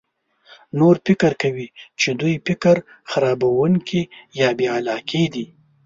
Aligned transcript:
نور 0.79 0.95
فکر 1.05 1.31
کوي 1.41 1.67
چې 1.99 2.09
دوی 2.19 2.35
فکر 2.47 2.75
خرابونکي 3.09 4.01
یا 4.39 4.49
بې 4.57 4.67
علاقه 4.77 5.21
دي. 5.33 5.45